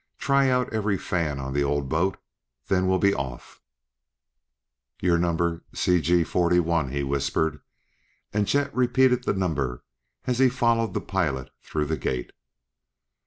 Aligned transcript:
Try 0.17 0.49
out 0.49 0.73
every 0.73 0.97
fan 0.97 1.37
on 1.37 1.53
the 1.53 1.63
old 1.63 1.87
boat; 1.87 2.17
then 2.69 2.87
we'll 2.87 2.97
be 2.97 3.13
off. 3.13 3.61
"You're 4.99 5.19
number 5.19 5.63
CG41!" 5.75 6.91
he 6.91 7.03
whispered. 7.03 7.61
And 8.33 8.47
Chet 8.47 8.73
repeated 8.73 9.25
the 9.25 9.33
number 9.35 9.83
as 10.25 10.39
he 10.39 10.49
followed 10.49 10.95
the 10.95 11.01
pilot 11.01 11.51
through 11.61 11.85
the 11.85 11.97
gate. 11.97 12.31